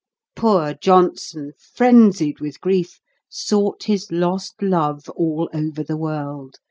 Poor 0.35 0.73
Johnson, 0.73 1.51
frenzied 1.59 2.39
with 2.39 2.59
grief, 2.59 2.99
sought 3.29 3.83
his 3.83 4.11
lost 4.11 4.55
love 4.59 5.07
all 5.09 5.47
over 5.53 5.83
the 5.83 5.95
world. 5.95 6.55